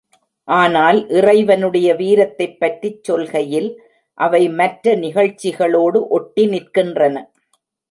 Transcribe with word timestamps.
ஆனால் 0.47 0.99
இறைவனுடைய 1.09 1.89
வீரத்தைப் 1.95 2.57
பற்றிச் 2.59 3.11
சொல்கையில் 3.11 3.69
அவை 4.17 4.49
மற்ற 4.55 4.95
நிகழ்ச்சிகளோடு 4.95 6.07
ஒட்டி 6.09 6.45
நிற்கின்றன. 6.47 7.15